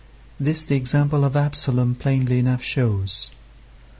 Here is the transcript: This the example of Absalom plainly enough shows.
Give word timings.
This 0.39 0.65
the 0.65 0.75
example 0.75 1.23
of 1.23 1.35
Absalom 1.35 1.93
plainly 1.93 2.39
enough 2.39 2.63
shows. 2.63 3.29